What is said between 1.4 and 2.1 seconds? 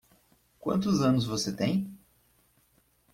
tem?